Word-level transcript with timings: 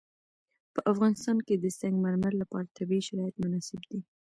په 0.73 0.79
افغانستان 0.91 1.37
کې 1.45 1.55
د 1.57 1.65
سنگ 1.79 1.95
مرمر 2.05 2.33
لپاره 2.41 2.73
طبیعي 2.77 3.01
شرایط 3.07 3.35
مناسب 3.43 3.79
دي. 3.89 3.99